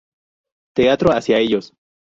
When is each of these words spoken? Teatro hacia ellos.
Teatro 0.73 1.11
hacia 1.11 1.37
ellos. 1.37 1.75